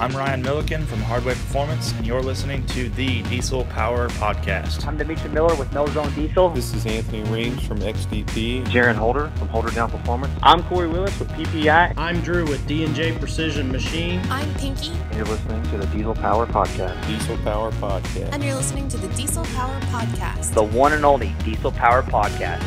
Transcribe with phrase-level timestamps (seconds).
[0.00, 4.86] I'm Ryan Milliken from Hardway Performance, and you're listening to the Diesel Power Podcast.
[4.86, 6.48] I'm Dimitri Miller with No Zone Diesel.
[6.48, 8.64] This is Anthony Reams from XDP.
[8.68, 10.32] Jaron Holder from Holderdown Performance.
[10.42, 11.92] I'm Corey Willis with PPEI.
[11.98, 14.22] I'm Drew with D&J Precision Machine.
[14.30, 14.88] I'm Pinky.
[14.88, 17.06] And you're listening to the Diesel Power Podcast.
[17.06, 18.32] Diesel Power Podcast.
[18.32, 20.54] And you're listening to the Diesel Power Podcast.
[20.54, 22.64] The one and only Diesel Power Podcast.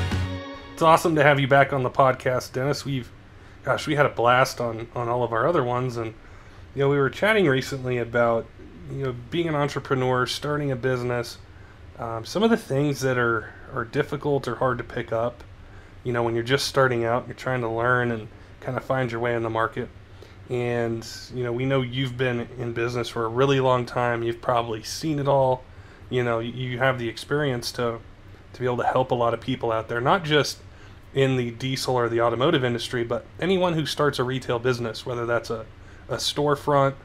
[0.74, 2.86] It's awesome to have you back on the podcast, Dennis.
[2.86, 3.12] We've,
[3.64, 6.14] gosh, we had a blast on on all of our other ones, and
[6.76, 8.46] you know, we were chatting recently about
[8.90, 11.38] you know being an entrepreneur, starting a business,
[12.00, 15.44] um, some of the things that are are difficult or hard to pick up.
[16.04, 18.28] You know, when you're just starting out, you're trying to learn and
[18.60, 19.90] kind of find your way in the market.
[20.50, 24.24] And you know, we know you've been in business for a really long time.
[24.24, 25.64] You've probably seen it all.
[26.10, 28.00] You know, you have the experience to
[28.54, 30.60] to be able to help a lot of people out there, not just
[31.14, 35.26] in the diesel or the automotive industry, but anyone who starts a retail business, whether
[35.26, 35.66] that's a
[36.10, 36.96] a storefront,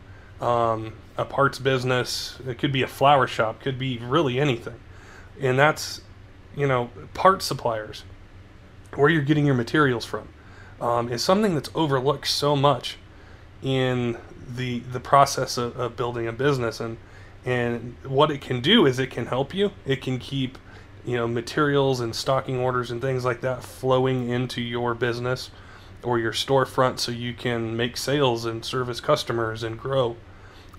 [0.40, 2.38] um, a parts business.
[2.46, 3.60] It could be a flower shop.
[3.60, 4.78] Could be really anything,
[5.40, 6.00] and that's
[6.56, 8.04] you know part suppliers,
[8.94, 10.28] where you're getting your materials from,
[10.80, 12.98] um, is something that's overlooked so much
[13.62, 14.16] in
[14.56, 16.96] the the process of, of building a business and
[17.44, 19.70] and what it can do is it can help you.
[19.86, 20.58] It can keep
[21.04, 25.50] you know materials and stocking orders and things like that flowing into your business
[26.02, 30.16] or your storefront so you can make sales and service customers and grow.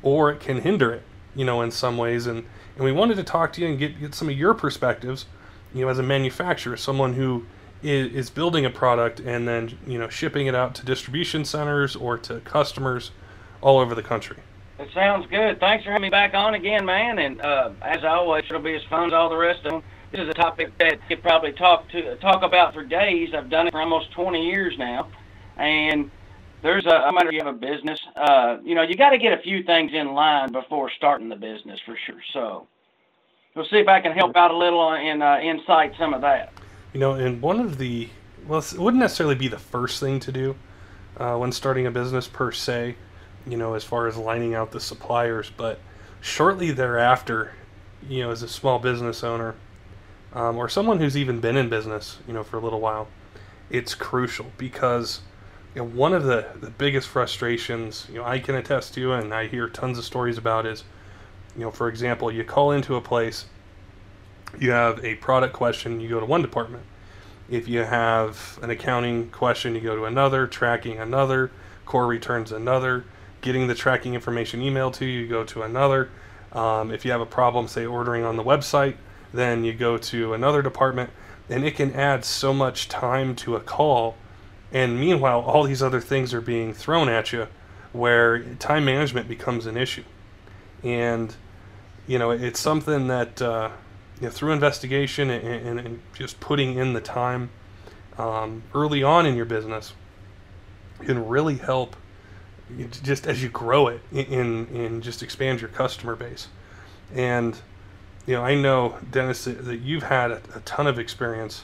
[0.01, 1.03] Or it can hinder it
[1.35, 2.27] you know in some ways.
[2.27, 5.25] And and we wanted to talk to you and get, get some of your perspectives
[5.73, 7.45] you know as a manufacturer someone who
[7.83, 11.95] is, is building a product and then you know shipping it out to distribution centers
[11.95, 13.11] or to customers
[13.61, 14.37] all over the country.
[14.79, 15.59] It sounds good.
[15.59, 17.19] Thanks for having me back on again man.
[17.19, 20.21] And uh, as always it'll be as fun as all the rest of them this
[20.21, 23.29] is a topic that you could probably talk to talk about for days.
[23.33, 25.07] I've done it for almost 20 years now,
[25.57, 26.09] and
[26.63, 29.33] there's a no matter you have a business, uh, you know, you got to get
[29.33, 32.21] a few things in line before starting the business for sure.
[32.33, 32.67] So
[33.55, 36.53] we'll see if I can help out a little and uh, insight some of that.
[36.93, 38.09] You know, and one of the
[38.47, 40.55] well, it wouldn't necessarily be the first thing to do
[41.17, 42.95] uh, when starting a business per se.
[43.47, 45.79] You know, as far as lining out the suppliers, but
[46.19, 47.53] shortly thereafter,
[48.07, 49.55] you know, as a small business owner
[50.33, 53.07] um, or someone who's even been in business, you know, for a little while,
[53.69, 55.21] it's crucial because
[55.75, 59.33] you know, one of the, the biggest frustrations, you know, I can attest to and
[59.33, 60.83] I hear tons of stories about is,
[61.55, 63.45] you know, for example, you call into a place,
[64.59, 66.83] you have a product question, you go to one department.
[67.49, 71.51] If you have an accounting question, you go to another, tracking another,
[71.85, 73.05] core returns another,
[73.41, 76.09] getting the tracking information emailed to you, you go to another.
[76.51, 78.95] Um, if you have a problem, say ordering on the website,
[79.33, 81.09] then you go to another department,
[81.49, 84.15] and it can add so much time to a call.
[84.71, 87.47] And meanwhile, all these other things are being thrown at you
[87.91, 90.03] where time management becomes an issue.
[90.83, 91.35] And,
[92.07, 93.71] you know, it's something that, uh,
[94.19, 97.49] you know, through investigation and, and, and, just putting in the time
[98.17, 99.93] um, early on in your business
[100.99, 101.95] can really help
[103.03, 106.47] just as you grow it and, and just expand your customer base.
[107.15, 107.59] And,
[108.29, 111.63] you know, I know Dennis that you've had a, a ton of experience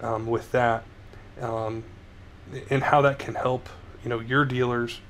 [0.00, 0.84] um, with that,
[1.38, 1.84] um,
[2.70, 3.68] and how that can help
[4.02, 5.02] you know your dealers,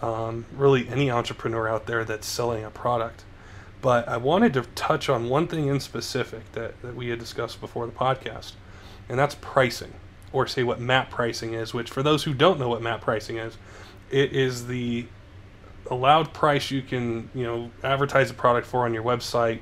[0.00, 3.22] um, really any entrepreneur out there that's selling a product.
[3.82, 7.60] But I wanted to touch on one thing in specific that, that we had discussed
[7.60, 8.52] before the podcast,
[9.10, 9.92] and that's pricing,
[10.32, 11.74] or say what MAP pricing is.
[11.74, 13.58] Which, for those who don't know what MAP pricing is,
[14.10, 15.04] it is the
[15.90, 19.60] allowed price you can you know advertise a product for on your website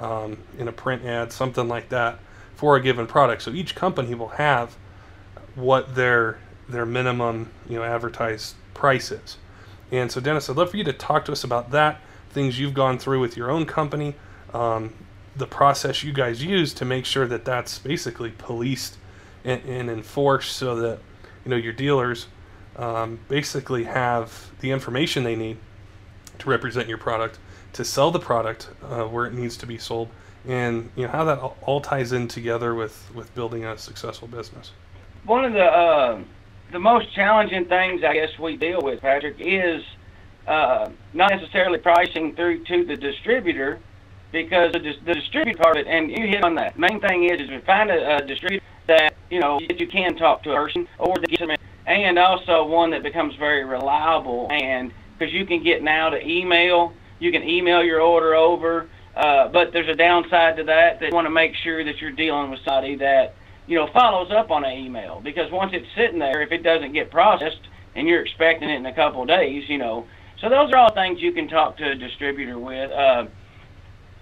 [0.00, 2.18] um, in a print ad, something like that,
[2.56, 3.42] for a given product.
[3.42, 4.76] So each company will have
[5.54, 6.38] what their
[6.68, 9.36] their minimum you know advertised price is.
[9.92, 12.00] And so Dennis, I'd love for you to talk to us about that,
[12.30, 14.14] things you've gone through with your own company,
[14.54, 14.94] um,
[15.36, 18.96] the process you guys use to make sure that that's basically policed
[19.44, 20.98] and, and enforced, so that
[21.44, 22.26] you know your dealers
[22.76, 25.58] um, basically have the information they need
[26.38, 27.38] to represent your product
[27.72, 30.08] to sell the product uh, where it needs to be sold,
[30.46, 34.72] and you know how that all ties in together with with building a successful business.
[35.24, 36.20] One of the uh,
[36.72, 39.84] the most challenging things I guess we deal with, Patrick, is
[40.46, 43.78] uh, not necessarily pricing through to the distributor,
[44.32, 46.78] because the, the distributor part of it, and you hit on that.
[46.78, 50.42] Main thing is is find a, a distributor that you know that you can talk
[50.44, 51.42] to a person, or that gets
[51.86, 56.92] and also one that becomes very reliable, and because you can get now to email
[57.20, 61.14] you can email your order over, uh, but there's a downside to that that you
[61.14, 63.34] want to make sure that you're dealing with somebody that
[63.66, 66.92] you know follows up on an email because once it's sitting there, if it doesn't
[66.92, 67.60] get processed
[67.94, 70.06] and you're expecting it in a couple of days, you know,
[70.40, 72.90] So those are all things you can talk to a distributor with.
[72.90, 73.26] Uh,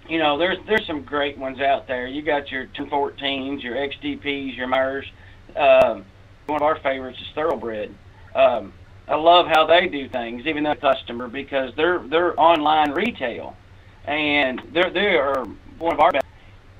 [0.08, 2.06] you know, there's there's some great ones out there.
[2.06, 5.06] You got your Turn 14s, your XDPs, your Myers.
[5.54, 6.04] Um,
[6.46, 7.94] one of our favorites is Thoroughbred.
[8.34, 8.72] Um,
[9.08, 13.56] I love how they do things, even though customer, because they're they're online retail,
[14.04, 15.44] and they're they are
[15.78, 16.26] one of our best.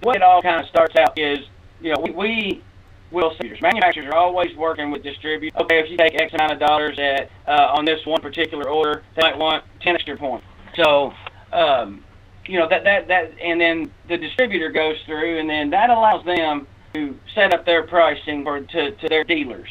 [0.03, 1.39] What it all kind of starts out is,
[1.81, 2.65] you know, we, we
[3.11, 3.63] will distributors.
[3.63, 5.59] Manufacturers are always working with distributors.
[5.63, 9.03] Okay, if you take X amount of dollars at uh, on this one particular order,
[9.17, 10.47] they might want 10 extra points.
[10.77, 11.13] So,
[11.53, 12.05] um,
[12.47, 16.25] you know that that that, and then the distributor goes through, and then that allows
[16.25, 19.69] them to set up their pricing for to to their dealers.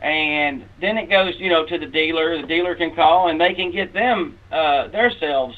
[0.00, 2.40] And then it goes, you know, to the dealer.
[2.40, 5.56] The dealer can call, and they can get them uh, themselves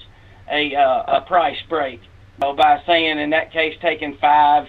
[0.51, 2.09] a uh, a price break you
[2.41, 4.67] know, by saying, in that case, taking five,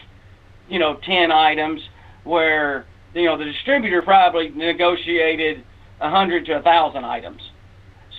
[0.69, 1.81] you know, ten items
[2.23, 5.63] where you know the distributor probably negotiated
[5.99, 7.41] a hundred to a thousand items.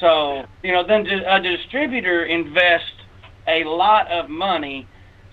[0.00, 2.92] So you know then a distributor invests
[3.46, 4.88] a lot of money,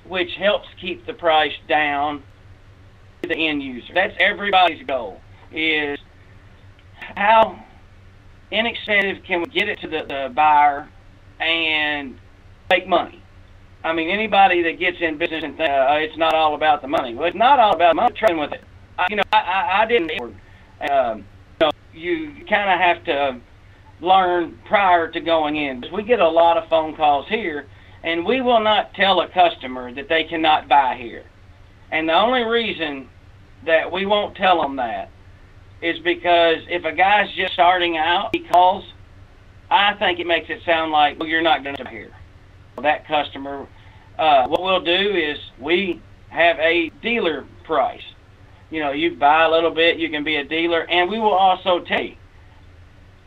[0.07, 2.23] which helps keep the price down
[3.21, 3.93] to the end user.
[3.93, 5.21] That's everybody's goal.
[5.51, 5.97] Is
[7.15, 7.63] how
[8.51, 10.89] inexpensive can we get it to the, the buyer
[11.39, 12.17] and
[12.69, 13.21] make money?
[13.83, 16.87] I mean, anybody that gets in business and thinks uh, it's not all about the
[16.87, 17.15] money.
[17.15, 18.13] Well, it's not all about money.
[18.13, 18.63] Trading with it.
[18.97, 20.11] I, you know, I, I, I didn't.
[20.91, 21.23] Um, you
[21.61, 23.39] know, you kind of have to
[24.01, 25.79] learn prior to going in.
[25.79, 27.67] Because We get a lot of phone calls here,
[28.03, 31.23] and we will not tell a customer that they cannot buy here.
[31.91, 33.07] And the only reason
[33.65, 35.09] that we won't tell them that
[35.81, 38.85] is because if a guy's just starting out, he calls.
[39.71, 42.11] I think it makes it sound like well, you're not going to here
[42.81, 43.67] that customer,
[44.17, 48.01] uh, what we'll do is we have a dealer price.
[48.69, 51.33] You know, you buy a little bit, you can be a dealer, and we will
[51.33, 52.15] also tell you,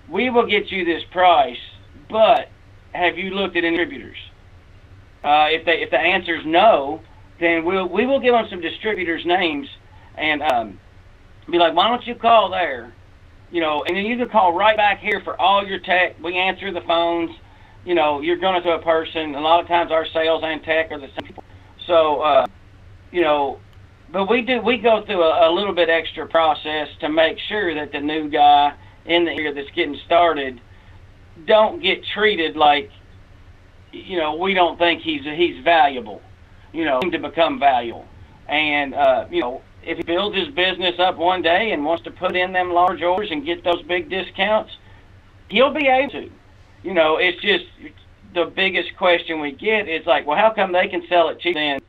[0.08, 1.58] we will get you this price,
[2.08, 2.48] but
[2.92, 4.18] have you looked at any distributors?
[5.24, 7.00] Uh, if they if the answer is no,
[7.40, 9.68] then we'll we will give them some distributors' names
[10.16, 10.80] and um,
[11.50, 12.92] be like, why don't you call there?
[13.50, 16.22] You know, and then you can call right back here for all your tech.
[16.22, 17.30] We answer the phones
[17.84, 19.34] you know, you're going to a person.
[19.34, 21.44] A lot of times, our sales and tech are the same people.
[21.86, 22.46] So, uh,
[23.10, 23.58] you know,
[24.12, 27.74] but we do we go through a, a little bit extra process to make sure
[27.74, 28.74] that the new guy
[29.06, 30.60] in the area that's getting started
[31.46, 32.90] don't get treated like,
[33.90, 36.22] you know, we don't think he's he's valuable,
[36.72, 38.06] you know, to become valuable.
[38.48, 42.10] And uh, you know, if he builds his business up one day and wants to
[42.10, 44.72] put in them large orders and get those big discounts,
[45.48, 46.30] he'll be able to
[46.82, 47.64] you know, it's just
[48.34, 51.54] the biggest question we get is like, well, how come they can sell it cheap
[51.54, 51.80] then,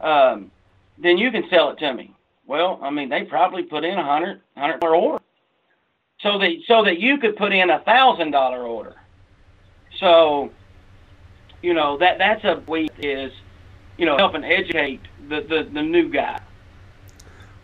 [0.00, 0.50] um,
[0.96, 2.14] then you can sell it to me?
[2.46, 5.24] Well, I mean, they probably put in a hundred, hundred dollar order,
[6.20, 8.94] so that so that you could put in a thousand dollar order.
[9.98, 10.50] So,
[11.60, 13.32] you know, that that's a we is,
[13.98, 16.40] you know, helping educate the, the, the new guy.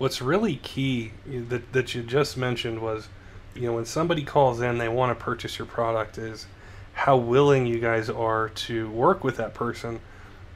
[0.04, 3.08] What's really key that that you just mentioned was,
[3.54, 6.46] you know, when somebody calls in, they want to purchase your product is
[6.92, 10.00] how willing you guys are to work with that person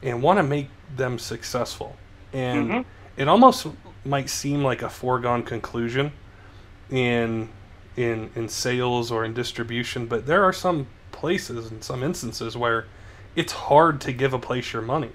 [0.03, 1.95] and want to make them successful.
[2.31, 2.81] And mm-hmm.
[3.17, 3.65] it almost
[4.05, 6.11] might seem like a foregone conclusion
[6.91, 7.49] in
[7.97, 12.85] in in sales or in distribution, but there are some places and some instances where
[13.35, 15.09] it's hard to give a place your money.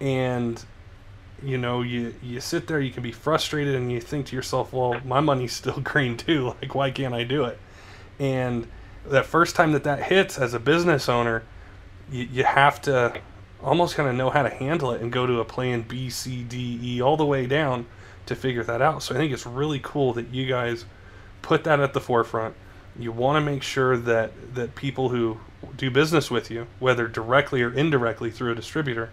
[0.00, 0.64] And
[1.42, 4.72] you know, you you sit there, you can be frustrated and you think to yourself,
[4.72, 6.54] well, my money's still green too.
[6.60, 7.58] Like why can't I do it?
[8.18, 8.66] And
[9.06, 11.42] that first time that that hits as a business owner,
[12.10, 13.20] you, you have to
[13.62, 16.42] almost kind of know how to handle it and go to a plan B, C,
[16.42, 17.86] D, E, all the way down
[18.26, 19.02] to figure that out.
[19.02, 20.84] So I think it's really cool that you guys
[21.42, 22.54] put that at the forefront.
[22.98, 25.40] You want to make sure that that people who
[25.76, 29.10] do business with you, whether directly or indirectly through a distributor,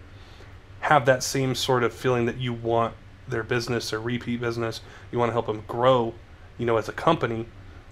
[0.80, 2.94] have that same sort of feeling that you want
[3.26, 4.80] their business or repeat business.
[5.12, 6.14] You want to help them grow,
[6.56, 7.46] you know, as a company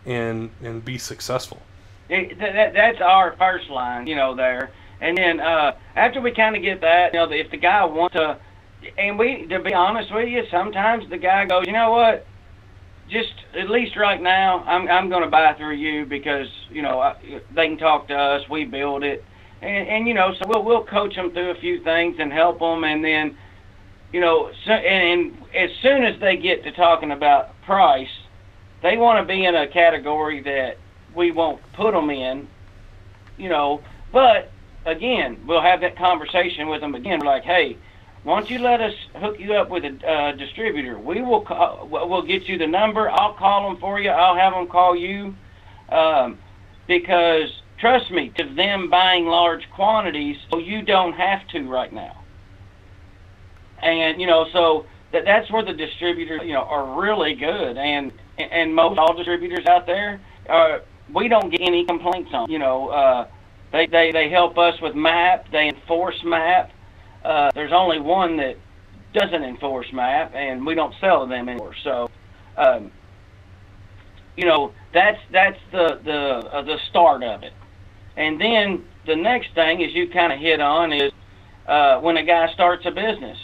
[0.05, 1.61] and and be successful
[2.09, 4.71] it, that, that's our first line, you know, there.
[5.01, 8.15] And then uh, after we kind of get that, you know, if the guy wants
[8.15, 8.39] to,
[8.97, 12.27] and we, to be honest with you, sometimes the guy goes, you know what,
[13.11, 16.99] just at least right now, I'm I'm going to buy through you because you know
[16.99, 19.25] I, they can talk to us, we build it,
[19.63, 22.59] and and you know, so we'll we'll coach them through a few things and help
[22.59, 23.37] them, and then,
[24.13, 28.09] you know, so, and, and as soon as they get to talking about price,
[28.83, 30.79] they want to be in a category that
[31.15, 32.47] we won't put them in,
[33.37, 33.81] you know.
[34.13, 34.51] But
[34.85, 37.21] again, we'll have that conversation with them again.
[37.21, 37.77] We're like, hey,
[38.23, 40.99] why don't you let us hook you up with a uh, distributor?
[40.99, 43.11] We will call, we'll get you the number.
[43.11, 44.11] I'll call them for you.
[44.11, 45.35] I'll have them call you
[45.89, 46.39] um,
[46.87, 52.23] because trust me, to them buying large quantities, so you don't have to right now.
[53.83, 57.77] And you know, so that that's where the distributors, you know, are really good.
[57.77, 60.79] And and most all distributors out there, uh,
[61.13, 62.51] we don't get any complaints on.
[62.51, 63.29] You know, uh,
[63.73, 65.51] they they they help us with MAP.
[65.51, 66.71] They enforce MAP.
[67.25, 68.57] Uh, there's only one that
[69.13, 71.75] doesn't enforce MAP, and we don't sell to them anymore.
[71.83, 72.11] So,
[72.57, 72.91] um,
[74.37, 77.53] you know, that's that's the the uh, the start of it.
[78.17, 81.13] And then the next thing, as you kind of hit on, is
[81.67, 83.39] uh, when a guy starts a business.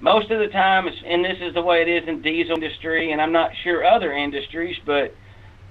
[0.00, 3.12] Most of the time, it's, and this is the way it is in diesel industry,
[3.12, 5.14] and I'm not sure other industries, but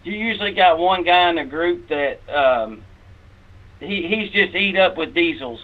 [0.03, 2.84] you usually got one guy in the group that um,
[3.79, 5.60] he he's just eat up with diesels.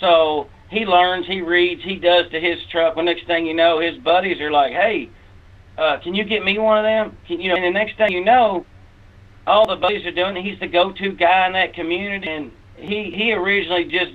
[0.00, 2.96] So he learns, he reads, he does to his truck.
[2.96, 5.10] Well, next thing you know, his buddies are like, "Hey,
[5.76, 8.12] uh, can you get me one of them?" Can, you know, and the next thing
[8.12, 8.64] you know,
[9.46, 10.36] all the buddies are doing.
[10.44, 14.12] He's the go-to guy in that community, and he he originally just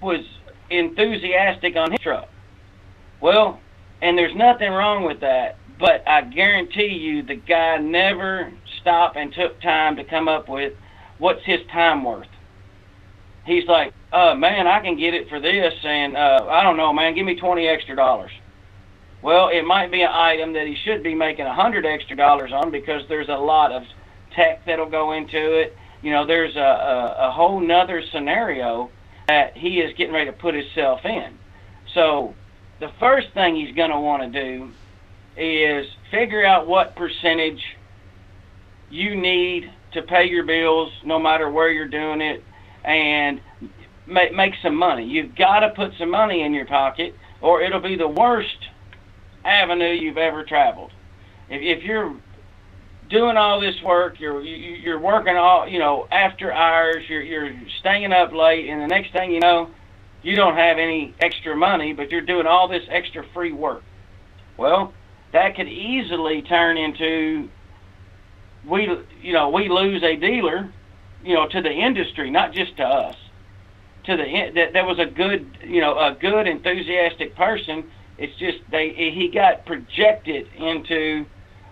[0.00, 0.20] was
[0.70, 2.28] enthusiastic on his truck.
[3.20, 3.60] Well,
[4.02, 9.32] and there's nothing wrong with that, but I guarantee you the guy never stopped and
[9.32, 10.74] took time to come up with
[11.18, 12.28] what's his time worth.
[13.46, 16.92] He's like, uh, man, I can get it for this, and uh, I don't know,
[16.92, 18.30] man, give me 20 extra dollars.
[19.22, 22.52] Well, it might be an item that he should be making a hundred extra dollars
[22.52, 23.82] on because there's a lot of
[24.34, 25.76] tech that'll go into it.
[26.02, 28.90] You know, there's a, a, a whole nother scenario
[29.28, 31.38] that he is getting ready to put himself in.
[31.94, 32.34] So
[32.80, 34.70] the first thing he's going to want to do
[35.36, 37.62] is figure out what percentage
[38.90, 42.44] you need to pay your bills no matter where you're doing it
[42.84, 43.40] and
[44.06, 45.04] make, make some money.
[45.04, 48.68] You've got to put some money in your pocket or it'll be the worst
[49.44, 50.92] avenue you've ever traveled.
[51.48, 52.14] If, if you're
[53.08, 57.52] doing all this work, you're you- you're working all you know after hours, you're you're
[57.80, 59.70] staying up late, and the next thing you know,
[60.22, 63.82] you don't have any extra money, but you're doing all this extra free work.
[64.56, 64.92] Well,
[65.32, 67.48] that could easily turn into
[68.64, 68.88] we
[69.20, 70.70] you know we lose a dealer,
[71.22, 73.16] you know, to the industry, not just to us.
[74.04, 77.84] To the that that was a good you know a good enthusiastic person.
[78.18, 81.26] It's just they he got projected into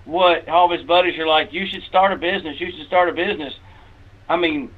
[0.05, 1.53] what all of his buddies are like.
[1.53, 2.61] You should start a business.
[2.61, 3.55] You should start a business.
[4.29, 4.71] I mean,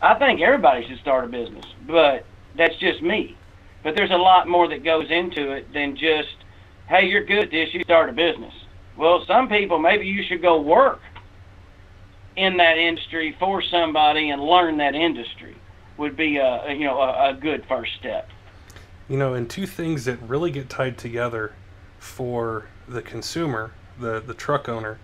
[0.00, 2.24] I think everybody should start a business, but
[2.56, 3.36] that's just me.
[3.82, 6.34] But there's a lot more that goes into it than just,
[6.88, 8.54] hey, you're good at this, you start a business.
[8.96, 11.00] Well, some people maybe you should go work
[12.36, 15.56] in that industry for somebody and learn that industry
[15.96, 18.28] would be a a, you know a, a good first step.
[19.08, 21.52] You know, and two things that really get tied together
[21.98, 24.98] for the consumer, the, the truck owner,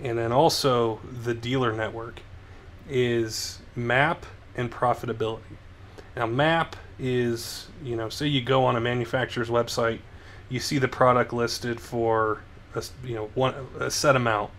[0.00, 2.20] and then also the dealer network
[2.88, 5.56] is map and profitability.
[6.16, 10.00] Now, map is, you know, say you go on a manufacturer's website,
[10.48, 12.42] you see the product listed for
[12.74, 14.50] a, you know, one a set amount,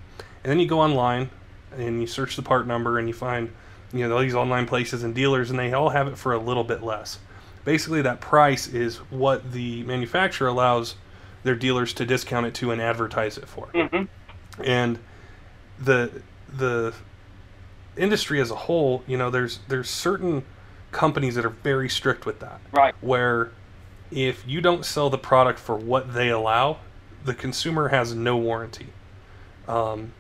[0.44, 1.30] and then you go online
[1.78, 3.52] and you search the part number and you find,
[3.92, 6.38] you know, all these online places and dealers, and they all have it for a
[6.40, 7.20] little bit less.
[7.66, 10.96] Basically, that price is what the manufacturer allows
[11.44, 14.04] their dealers to discount it to and advertise it for hmm
[14.64, 15.00] and
[15.80, 16.94] the the
[17.98, 20.44] industry as a whole, you know, there's there's certain
[20.92, 22.60] companies that are very strict with that.
[22.72, 22.94] Right.
[23.02, 23.52] Where
[24.12, 26.78] if you don't sell the product for what they allow,
[27.26, 28.88] the consumer has no warranty.
[29.68, 30.14] Um,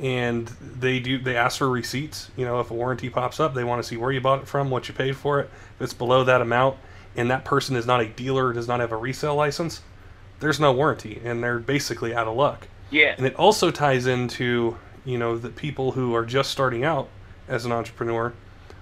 [0.00, 2.30] and they do they ask for receipts.
[2.36, 4.48] You know, if a warranty pops up, they want to see where you bought it
[4.48, 5.50] from, what you paid for it.
[5.76, 6.76] If it's below that amount,
[7.14, 9.82] and that person is not a dealer, does not have a resale license,
[10.42, 12.66] there's no warranty, and they're basically out of luck.
[12.90, 13.14] Yeah.
[13.16, 17.08] And it also ties into, you know, the people who are just starting out
[17.48, 18.34] as an entrepreneur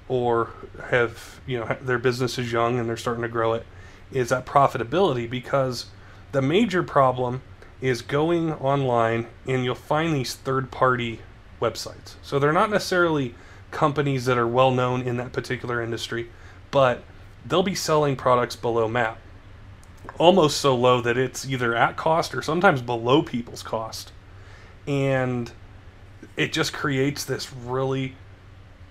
[0.08, 0.50] or
[0.88, 3.64] have, you know, their business is young and they're starting to grow it
[4.10, 5.86] is that profitability because
[6.32, 7.42] the major problem
[7.80, 11.20] is going online and you'll find these third party
[11.60, 12.14] websites.
[12.22, 13.34] So they're not necessarily
[13.70, 16.30] companies that are well known in that particular industry,
[16.70, 17.04] but
[17.46, 19.18] they'll be selling products below map
[20.20, 24.12] almost so low that it's either at cost or sometimes below people's cost.
[24.86, 25.50] And
[26.36, 28.16] it just creates this really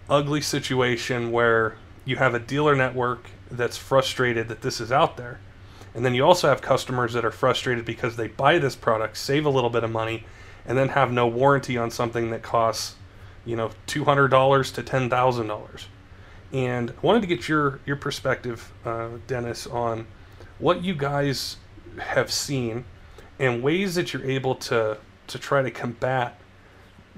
[0.10, 5.40] ugly situation where you have a dealer network that's frustrated that this is out there.
[5.94, 9.46] And then you also have customers that are frustrated because they buy this product, save
[9.46, 10.26] a little bit of money,
[10.66, 12.96] and then have no warranty on something that costs,
[13.46, 15.86] you know, $200 to $10,000.
[16.52, 20.08] And I wanted to get your, your perspective, uh, Dennis, on
[20.60, 21.58] what you guys
[21.98, 22.86] have seen
[23.40, 24.98] and ways that you're able to
[25.28, 26.40] to try to combat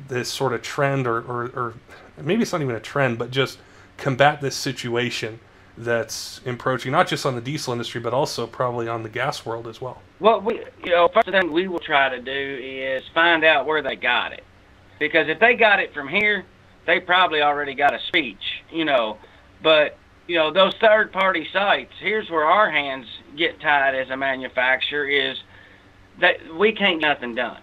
[0.08, 1.74] this sort of trend or, or, or
[2.22, 3.58] maybe it's not even a trend, but just
[3.98, 5.40] combat this situation
[5.78, 9.68] that's approaching not just on the diesel industry, but also probably on the gas world
[9.68, 10.02] as well?
[10.20, 13.82] well we, you know, first thing we will try to do is find out where
[13.82, 14.44] they got it,
[15.00, 16.46] because if they got it from here,
[16.86, 19.18] they probably already got a speech, you know.
[19.64, 19.98] But
[20.32, 21.92] you know, those third-party sites.
[22.00, 25.38] Here's where our hands get tied as a manufacturer: is
[26.20, 27.62] that we can't get nothing done.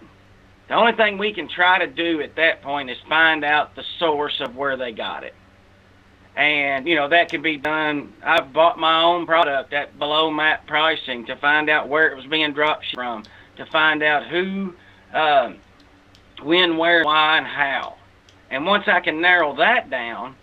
[0.67, 3.83] The only thing we can try to do at that point is find out the
[3.97, 5.33] source of where they got it.
[6.35, 8.13] And, you know, that can be done.
[8.23, 12.27] I've bought my own product at below map pricing to find out where it was
[12.27, 13.23] being dropped from,
[13.57, 14.75] to find out who,
[15.11, 15.53] uh,
[16.43, 17.95] when, where, why, and how.
[18.51, 20.35] And once I can narrow that down,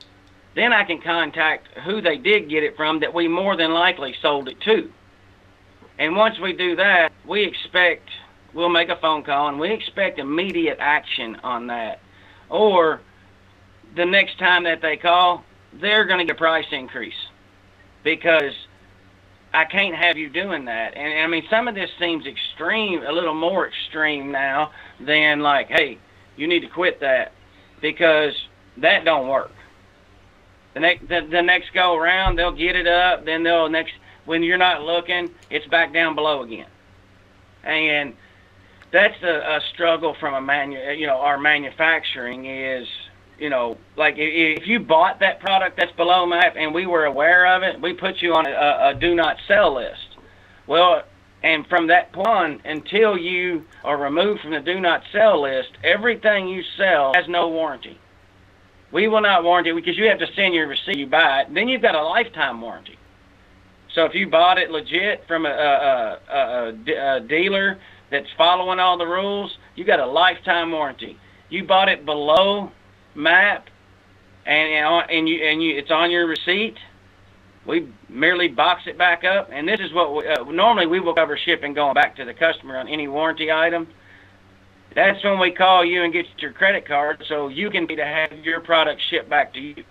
[0.56, 4.14] then I can contact who they did get it from that we more than likely
[4.22, 4.90] sold it to.
[5.98, 8.08] And once we do that, we expect
[8.54, 12.00] we'll make a phone call and we expect immediate action on that.
[12.48, 13.02] Or
[13.96, 15.44] the next time that they call,
[15.80, 17.14] they're going to get a price increase
[18.02, 18.52] because
[19.52, 20.96] I can't have you doing that.
[20.96, 24.70] And I mean, some of this seems extreme, a little more extreme now
[25.00, 25.98] than like, hey,
[26.36, 27.32] you need to quit that
[27.82, 28.32] because
[28.78, 29.50] that don't work.
[30.76, 33.94] The next the, the next go around, they'll get it up, then they'll next
[34.26, 36.66] when you're not looking, it's back down below again.
[37.64, 38.12] And
[38.92, 42.86] that's a, a struggle from a manu you know our manufacturing is
[43.38, 47.46] you know like if you bought that product that's below map and we were aware
[47.56, 50.16] of it we put you on a, a do not sell list
[50.66, 51.02] well
[51.42, 55.70] and from that point on until you are removed from the do not sell list
[55.82, 57.98] everything you sell has no warranty
[58.96, 61.68] we will not warranty because you have to send your receipt you buy it then
[61.68, 62.96] you've got a lifetime warranty
[63.96, 67.78] so if you bought it legit from a, a, a, a, dealer
[68.10, 71.18] that's following all the rules, you got a lifetime warranty.
[71.48, 72.70] You bought it below
[73.14, 73.68] map,
[74.44, 76.76] and and, and you and you it's on your receipt.
[77.64, 81.14] We merely box it back up, and this is what we, uh, normally we will
[81.14, 83.88] cover shipping going back to the customer on any warranty item.
[84.96, 88.04] That's when we call you and get your credit card, so you can be to
[88.04, 89.84] have your product shipped back to you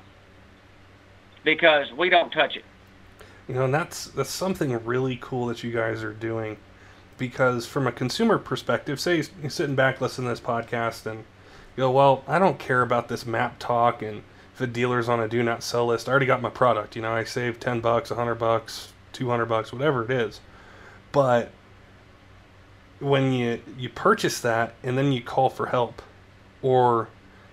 [1.44, 2.66] because we don't touch it.
[3.48, 6.58] You know, and that's that's something really cool that you guys are doing
[7.20, 11.84] because from a consumer perspective, say you're sitting back listening to this podcast and you
[11.84, 14.24] go, well, I don't care about this map talk and
[14.56, 16.96] if a dealer's on a do not sell list, I already got my product.
[16.96, 20.40] You know, I saved 10 bucks, 100 bucks, 200 bucks, whatever it is.
[21.12, 21.52] But
[23.00, 26.02] when you you purchase that and then you call for help
[26.62, 27.10] or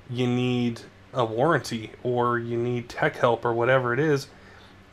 [0.09, 0.81] you need
[1.13, 4.29] a warranty or you need tech help or whatever it is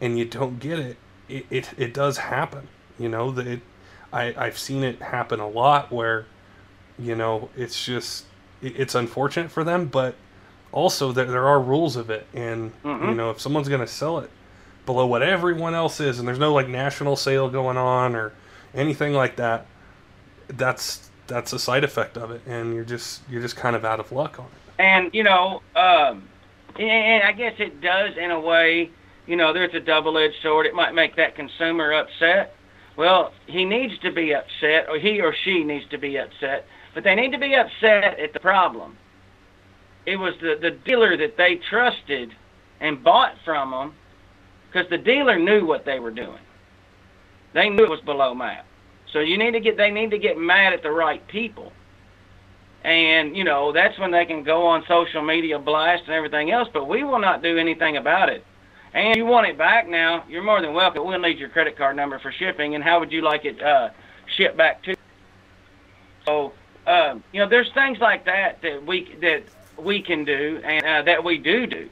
[0.01, 2.67] and you don't get it, it, it, it does happen.
[2.97, 3.61] You know, that
[4.11, 6.25] I, I've seen it happen a lot where,
[6.97, 8.25] you know, it's just
[8.61, 10.15] it's unfortunate for them, but
[10.71, 13.09] also there, there are rules of it, and mm-hmm.
[13.09, 14.29] you know if someone's gonna sell it
[14.85, 18.33] below what everyone else is, and there's no like national sale going on or
[18.73, 19.65] anything like that,
[20.49, 23.99] that's that's a side effect of it, and you're just you're just kind of out
[23.99, 24.81] of luck on it.
[24.81, 26.27] And you know, um,
[26.77, 28.91] and I guess it does in a way.
[29.27, 30.65] You know, there's a double-edged sword.
[30.65, 32.55] It might make that consumer upset,
[32.99, 37.05] well, he needs to be upset, or he or she needs to be upset, but
[37.05, 38.97] they need to be upset at the problem.
[40.05, 42.35] It was the, the dealer that they trusted
[42.81, 43.93] and bought from them
[44.67, 46.41] because the dealer knew what they were doing.
[47.53, 48.65] They knew it was below map.
[49.11, 51.71] So you need to get they need to get mad at the right people.
[52.83, 56.69] And, you know, that's when they can go on social media blast and everything else,
[56.71, 58.45] but we will not do anything about it
[58.93, 61.05] and you want it back now, you're more than welcome.
[61.05, 63.89] We'll need your credit card number for shipping, and how would you like it uh,
[64.35, 64.95] shipped back to?
[66.25, 66.53] So,
[66.87, 69.43] um, you know, there's things like that that we that
[69.77, 71.89] we can do, and uh, that we do do.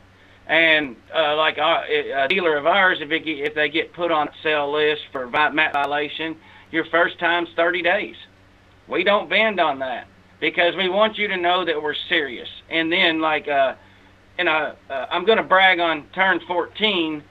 [0.48, 4.30] And uh, like our, a dealer of ours, if, it, if they get put on
[4.42, 6.38] sale list for violation,
[6.72, 8.16] your first time's 30 days.
[8.88, 10.08] We don't bend on that
[10.40, 12.48] because we want you to know that we're serious.
[12.70, 13.76] And then, like, uh,
[14.38, 17.24] and I, uh, I'm going to brag on Turn 14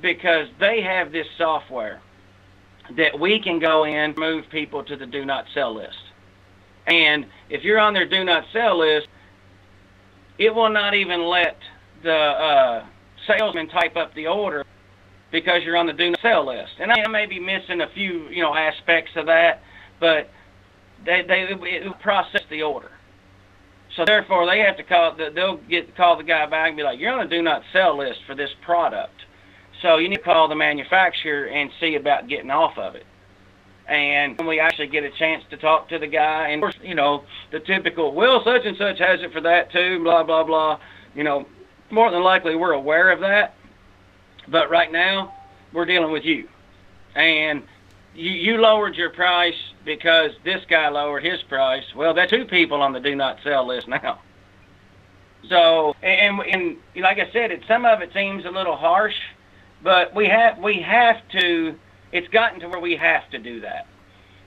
[0.00, 2.00] because they have this software
[2.96, 5.96] that we can go in move people to the do not sell list.
[6.86, 9.06] And if you're on their do not sell list,
[10.38, 11.56] it will not even let
[12.02, 12.86] the uh,
[13.26, 14.64] salesman type up the order
[15.32, 16.74] because you're on the do not sell list.
[16.78, 19.62] And I may be missing a few, you know, aspects of that,
[19.98, 20.30] but
[21.04, 22.90] they they it process the order.
[23.96, 25.16] So therefore, they have to call.
[25.16, 27.96] They'll get call the guy back and be like, "You're on the do not sell
[27.96, 29.24] list for this product."
[29.80, 33.04] So you need to call the manufacturer and see about getting off of it.
[33.88, 36.78] And when we actually get a chance to talk to the guy, and of course,
[36.84, 40.44] you know, the typical, well, such and such has it for that too, blah blah
[40.44, 40.78] blah.
[41.14, 41.46] you know,
[41.90, 43.54] more than likely we're aware of that.
[44.48, 45.34] But right now,
[45.72, 46.48] we're dealing with you.
[47.14, 47.62] And
[48.14, 51.84] you, you lowered your price because this guy lowered his price.
[51.94, 54.20] Well, that's two people on the do not sell list now.
[55.48, 59.16] So, and, and like I said, it, some of it seems a little harsh,
[59.82, 61.76] but we have we have to.
[62.12, 63.86] It's gotten to where we have to do that.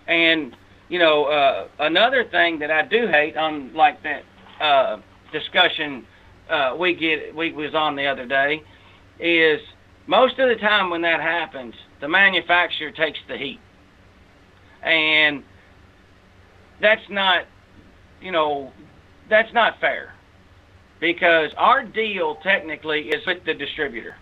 [0.07, 0.55] And
[0.87, 4.23] you know, uh, another thing that I do hate on like that
[4.61, 4.97] uh,
[5.31, 6.05] discussion
[6.49, 8.63] uh, we get we was on the other day
[9.19, 9.59] is
[10.07, 13.59] most of the time when that happens, the manufacturer takes the heat,
[14.83, 15.43] and
[16.79, 17.45] that's not,
[18.21, 18.71] you know,
[19.29, 20.13] that's not fair.
[20.99, 24.15] Because our deal technically is with the distributor,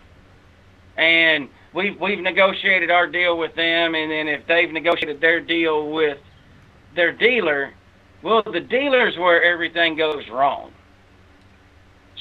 [0.96, 5.90] and we've we've negotiated our deal with them, and then if they've negotiated their deal
[5.92, 6.18] with
[6.96, 7.72] their dealer,
[8.22, 10.72] well, the dealer's where everything goes wrong.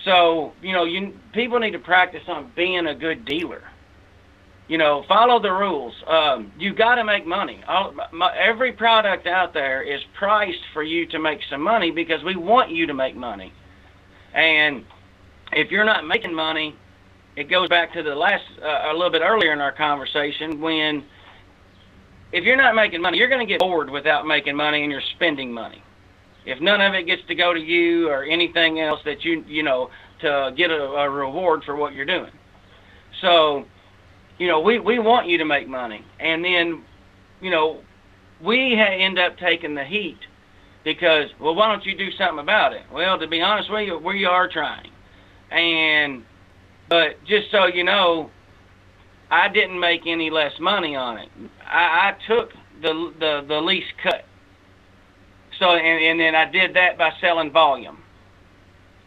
[0.05, 3.63] So you know, you people need to practice on being a good dealer.
[4.67, 5.93] You know, follow the rules.
[6.07, 7.61] Um, you got to make money.
[7.67, 12.23] All, my, every product out there is priced for you to make some money because
[12.23, 13.51] we want you to make money.
[14.33, 14.85] And
[15.51, 16.75] if you're not making money,
[17.35, 21.03] it goes back to the last uh, a little bit earlier in our conversation when
[22.31, 25.01] if you're not making money, you're going to get bored without making money and you're
[25.15, 25.83] spending money.
[26.45, 29.63] If none of it gets to go to you or anything else that you you
[29.63, 29.89] know
[30.21, 32.31] to get a, a reward for what you're doing.
[33.21, 33.65] So,
[34.37, 36.83] you know, we we want you to make money, and then,
[37.41, 37.81] you know,
[38.41, 40.19] we ha- end up taking the heat
[40.83, 42.83] because well, why don't you do something about it?
[42.91, 44.89] Well, to be honest with you, we are trying,
[45.51, 46.23] and
[46.89, 48.29] but just so you know,
[49.31, 51.29] I didn't make any less money on it.
[51.65, 52.51] I, I took
[52.81, 54.22] the the the least cut.
[55.59, 57.99] So and, and then I did that by selling volume.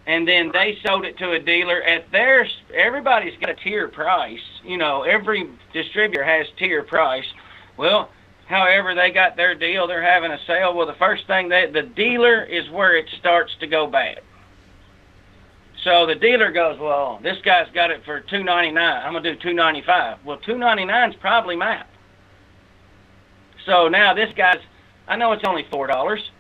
[0.07, 2.47] And then they sold it to a dealer at their.
[2.73, 4.39] Everybody's got a tier price.
[4.65, 7.27] You know, every distributor has tier price.
[7.77, 8.11] Well,
[8.47, 10.75] however they got their deal, they're having a sale.
[10.75, 14.21] Well, the first thing that the dealer is where it starts to go bad.
[15.83, 19.03] So the dealer goes, well, this guy's got it for two ninety nine.
[19.05, 20.19] I'm gonna do two ninety five.
[20.25, 21.89] Well, two ninety nine is probably MAP.
[23.67, 24.61] So now this guy's,
[25.09, 26.31] I know it's only four dollars,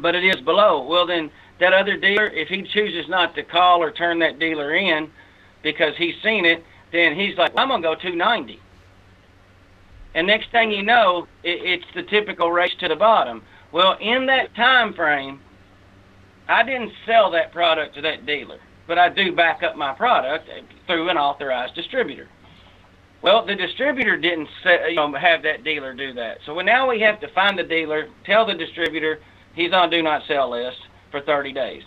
[0.00, 0.82] but it is below.
[0.82, 4.74] Well, then that other dealer, if he chooses not to call or turn that dealer
[4.74, 5.10] in
[5.62, 8.60] because he's seen it, then he's like, well, I'm gonna go two ninety.
[10.14, 13.42] And next thing you know, it, it's the typical race to the bottom.
[13.72, 15.40] Well, in that time frame,
[16.48, 18.58] I didn't sell that product to that dealer,
[18.88, 20.48] but I do back up my product
[20.86, 22.28] through an authorized distributor.
[23.22, 26.38] Well, the distributor didn't say, you know, have that dealer do that.
[26.46, 29.20] So now we have to find the dealer, tell the distributor
[29.54, 30.78] he's on do not sell list
[31.10, 31.82] for 30 days.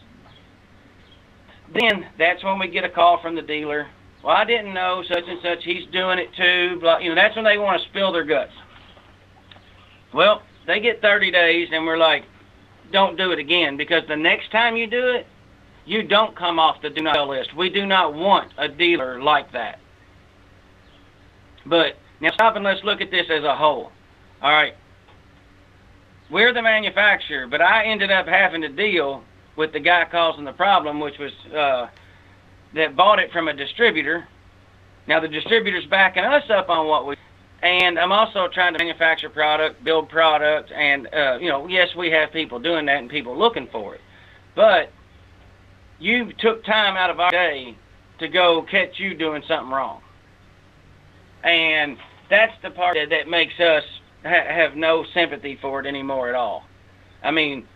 [1.74, 3.88] Then that's when we get a call from the dealer.
[4.24, 5.64] Well, I didn't know such and such.
[5.64, 6.80] He's doing it too.
[6.80, 8.54] Blah, you know, that's when they want to spill their guts.
[10.14, 12.24] Well, they get 30 days, and we're like,
[12.92, 15.28] don't do it again because the next time you do it,
[15.86, 17.54] you don't come off the do not sell list.
[17.56, 19.80] We do not want a dealer like that.
[21.66, 23.92] But now stop and let's look at this as a whole.
[24.42, 24.76] All right.
[26.34, 29.24] We're the manufacturer, but I ended up having to deal
[29.56, 31.90] with the guy causing the problem, which was uh,
[32.74, 34.28] that bought it from a distributor.
[35.08, 37.18] Now the distributor's backing us up on what we,
[37.62, 42.10] and I'm also trying to manufacture product, build product, and uh, you know, yes, we
[42.10, 44.02] have people doing that and people looking for it,
[44.56, 44.92] but
[46.00, 47.78] you took time out of our day
[48.18, 50.02] to go catch you doing something wrong,
[51.44, 51.96] and
[52.28, 53.84] that's the part that, that makes us
[54.24, 56.66] ha- have no sympathy for it anymore at all.
[57.22, 57.68] I mean,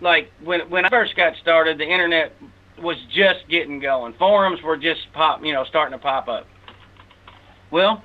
[0.00, 2.32] like when when I first got started, the internet
[2.80, 4.14] was just getting going.
[4.14, 6.46] Forums were just pop, you know, starting to pop up.
[7.70, 8.02] Well,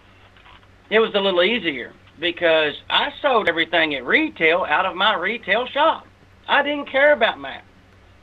[0.89, 5.67] it was a little easier because I sold everything at retail out of my retail
[5.67, 6.05] shop.
[6.47, 7.63] I didn't care about MAP.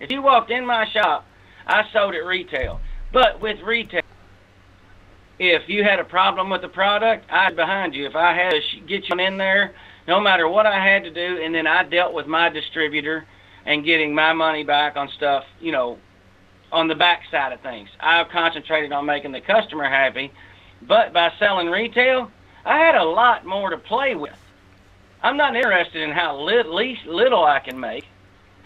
[0.01, 1.27] If you walked in my shop,
[1.67, 2.81] I sold at retail.
[3.13, 4.03] But with retail,
[5.39, 8.07] if you had a problem with the product, I'd behind you.
[8.07, 9.75] If I had to get you in there,
[10.09, 13.27] no matter what I had to do, and then I dealt with my distributor
[13.65, 15.99] and getting my money back on stuff, you know,
[16.73, 17.89] on the back side of things.
[18.01, 20.33] I've concentrated on making the customer happy,
[20.83, 22.31] but by selling retail,
[22.65, 24.39] I had a lot more to play with.
[25.23, 28.05] I'm not interested in how lit, least little I can make.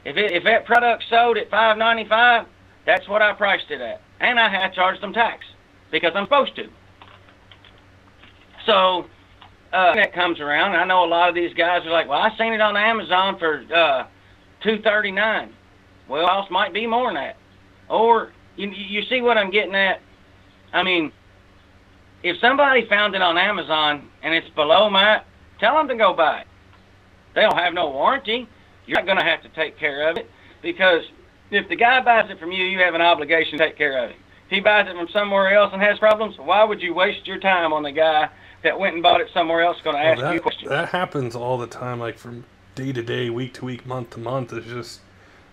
[0.05, 2.47] If it, if that product sold at 5.95,
[2.87, 5.45] that's what I priced it at, and I had charged them tax
[5.91, 6.69] because I'm supposed to.
[8.67, 9.07] So
[9.73, 10.77] uh, that comes around.
[10.77, 13.39] I know a lot of these guys are like, "Well, I seen it on Amazon
[13.39, 14.07] for uh,
[14.65, 15.51] 2.39."
[16.09, 17.37] Well, cost might be more than that.
[17.89, 20.01] Or You, you see what I'm getting at?
[20.73, 21.13] I mean,
[22.23, 25.25] if somebody found it on Amazon and it's below MAP,
[25.61, 26.47] tell them to go buy it.
[27.35, 28.49] They don't have no warranty.
[28.87, 30.29] You're not going to have to take care of it
[30.63, 31.03] because
[31.51, 34.11] if the guy buys it from you, you have an obligation to take care of
[34.11, 34.17] it.
[34.51, 37.39] If he buys it from somewhere else and has problems, why would you waste your
[37.39, 38.29] time on the guy
[38.65, 40.69] that went and bought it somewhere else going to Well, ask that, you questions?
[40.69, 42.43] that happens all the time, like from
[42.75, 44.53] day to day, week to week, month to month.
[44.53, 45.01] It's just,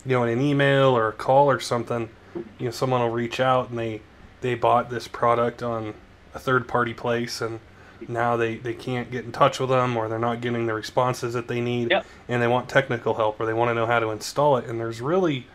[0.04, 2.10] you know, in an email or a call or something,
[2.58, 4.02] you know, someone will reach out and they
[4.42, 5.94] they bought this product on
[6.34, 7.60] a third party place and
[8.08, 11.34] now they, they can't get in touch with them or they're not getting the responses
[11.36, 12.06] that they need Yep.
[12.28, 14.80] and they want technical help or they want to know how to install it and
[14.80, 15.46] there's really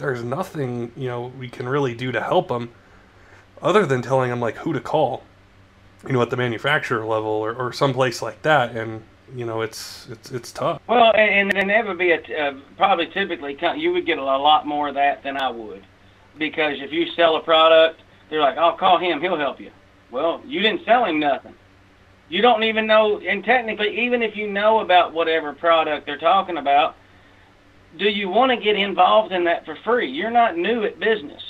[0.00, 2.70] there's nothing you know we can really do to help them
[3.62, 5.22] other than telling them like who to call
[6.06, 9.02] you know at the manufacturer level or, or someplace like that and
[9.34, 13.06] you know it's it's it's tough Well, and, and there would be a uh, probably
[13.06, 15.84] typically you would get a lot more of that than I would,
[16.38, 19.70] because if you sell a product, they're like, "I'll call him; he'll help you."
[20.10, 21.54] Well, you didn't sell him nothing.
[22.28, 26.58] You don't even know, and technically, even if you know about whatever product they're talking
[26.58, 26.96] about,
[27.98, 30.10] do you want to get involved in that for free?
[30.10, 31.42] You're not new at business.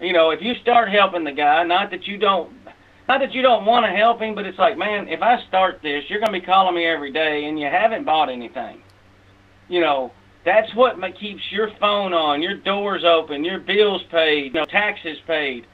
[0.00, 2.52] You know, if you start helping the guy, not that you don't
[3.08, 5.80] not that you don't want to help him, but it's like, man, if I start
[5.82, 8.80] this, you're going to be calling me every day, and you haven't bought anything.
[9.68, 10.12] You know,
[10.44, 15.18] that's what keeps your phone on, your doors open, your bills paid, you know, taxes
[15.26, 15.66] paid.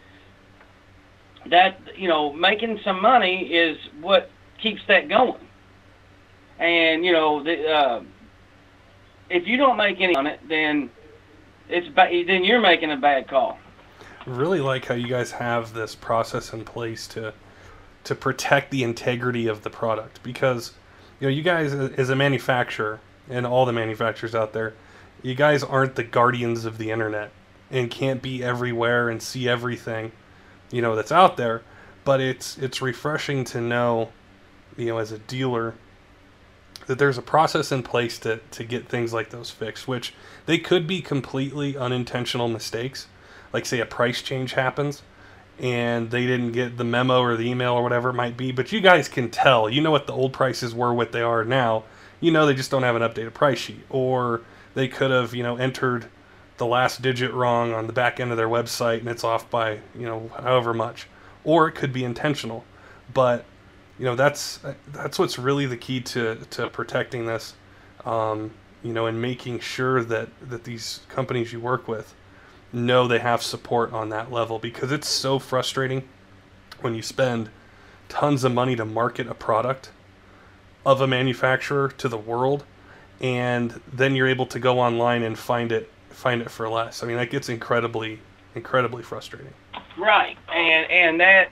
[1.50, 4.30] That you know, making some money is what
[4.62, 5.46] keeps that going.
[6.58, 8.02] And you know, the, uh,
[9.30, 10.90] if you don't make any on it, then
[11.68, 13.58] it's ba- then you're making a bad call.
[14.26, 17.34] really like how you guys have this process in place to
[18.04, 20.72] to protect the integrity of the product because
[21.20, 24.74] you know you guys as a manufacturer and all the manufacturers out there
[25.22, 27.30] you guys aren't the guardians of the internet
[27.70, 30.12] and can't be everywhere and see everything
[30.70, 31.62] you know that's out there
[32.04, 34.10] but it's it's refreshing to know
[34.76, 35.74] you know as a dealer
[36.88, 40.14] that there's a process in place to to get things like those fixed which
[40.46, 43.07] they could be completely unintentional mistakes.
[43.53, 45.03] Like say a price change happens
[45.59, 48.72] and they didn't get the memo or the email or whatever it might be but
[48.72, 49.68] you guys can tell.
[49.68, 51.85] You know what the old prices were what they are now.
[52.20, 53.85] You know they just don't have an updated price sheet.
[53.90, 54.40] Or
[54.74, 56.07] they could have you know entered
[56.57, 59.81] the last digit wrong on the back end of their website and it's off by
[59.94, 61.07] you know however much.
[61.44, 62.64] Or it could be intentional.
[63.12, 63.44] But
[63.98, 64.61] you know that's
[64.92, 67.54] that's what's really the key to to protecting this
[68.04, 72.14] um, you know and making sure that that these companies you work with
[72.72, 76.06] know they have support on that level because it's so frustrating
[76.80, 77.50] when you spend
[78.08, 79.90] tons of money to market a product
[80.87, 82.64] of a manufacturer to the world
[83.20, 87.02] and then you're able to go online and find it find it for less.
[87.02, 88.20] I mean that gets incredibly
[88.54, 89.52] incredibly frustrating.
[89.96, 91.50] Right, and and that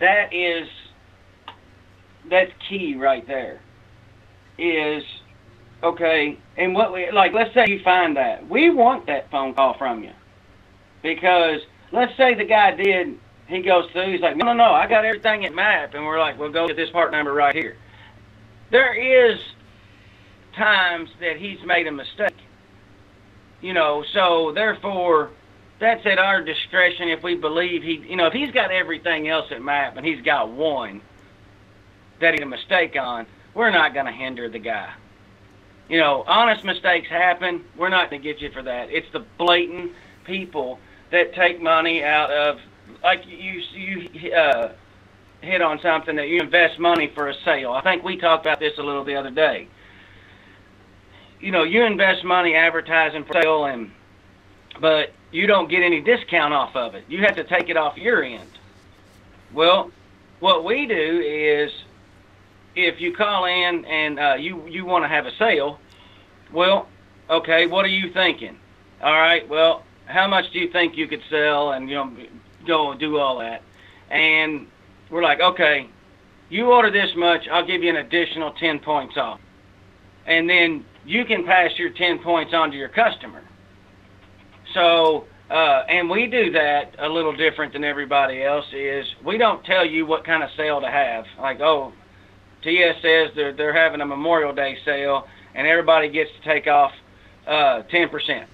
[0.00, 0.68] that is
[2.30, 3.60] that's key right there.
[4.58, 5.02] Is
[5.82, 7.32] okay, and what we like.
[7.32, 10.12] Let's say you find that we want that phone call from you
[11.02, 11.60] because
[11.92, 13.18] let's say the guy did.
[13.48, 14.10] He goes through.
[14.10, 14.64] He's like, no, no, no.
[14.64, 17.54] I got everything at map, and we're like, well, go get this part number right
[17.54, 17.76] here.
[18.70, 18.94] There
[19.32, 19.38] is
[20.56, 22.34] times that he's made a mistake.
[23.60, 25.30] You know, so therefore
[25.78, 29.46] that's at our discretion if we believe he, you know, if he's got everything else
[29.50, 31.00] at map and he's got one
[32.20, 34.92] that he a mistake on, we're not going to hinder the guy.
[35.88, 37.64] You know, honest mistakes happen.
[37.76, 38.90] We're not going to get you for that.
[38.90, 39.92] It's the blatant
[40.24, 40.78] people
[41.10, 42.58] that take money out of,
[43.02, 44.72] like you, you uh,
[45.40, 47.72] hit on something that you invest money for a sale.
[47.72, 49.68] I think we talked about this a little the other day.
[51.40, 53.90] You know, you invest money advertising for sale and
[54.80, 57.04] but you don't get any discount off of it.
[57.08, 58.48] You have to take it off your end.
[59.52, 59.90] Well,
[60.40, 61.72] what we do is
[62.76, 65.80] if you call in and uh, you you want to have a sale,
[66.52, 66.88] well,
[67.30, 68.58] okay, what are you thinking?
[69.02, 72.12] All right, well, how much do you think you could sell and you know
[72.66, 73.62] go do all that?
[74.10, 74.66] And
[75.10, 75.88] we're like, okay,
[76.48, 79.40] you order this much, I'll give you an additional 10 points off.
[80.26, 83.42] And then you can pass your 10 points on to your customer.
[84.74, 89.64] So, uh, and we do that a little different than everybody else is we don't
[89.64, 91.24] tell you what kind of sale to have.
[91.40, 91.92] Like, oh,
[92.66, 96.90] TS says they're, they're having a Memorial Day sale and everybody gets to take off
[97.46, 98.44] uh, 10%.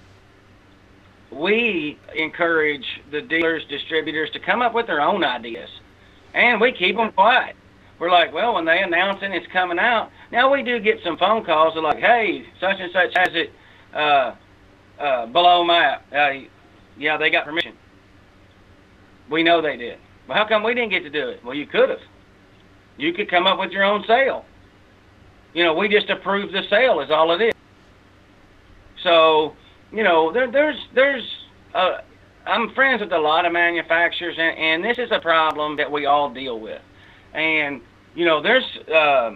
[1.31, 5.69] We encourage the dealers, distributors to come up with their own ideas
[6.35, 7.55] and we keep them quiet.
[7.97, 10.11] We're like, well, when they announce it, it's coming out.
[10.31, 11.73] Now we do get some phone calls.
[11.73, 13.51] They're like, hey, such and such has it
[13.95, 14.35] uh,
[14.99, 16.05] uh, below map.
[16.13, 16.45] Uh,
[16.99, 17.73] Yeah, they got permission.
[19.31, 19.97] We know they did.
[20.27, 21.43] Well, how come we didn't get to do it?
[21.43, 21.99] Well, you could have.
[22.97, 24.45] You could come up with your own sale.
[25.53, 27.53] You know, we just approve the sale is all it is.
[29.03, 29.55] So,
[29.91, 31.23] you know, there, there's there's
[31.73, 31.97] uh,
[32.45, 36.05] I'm friends with a lot of manufacturers, and, and this is a problem that we
[36.05, 36.81] all deal with.
[37.33, 37.81] And
[38.15, 39.35] you know, there's uh,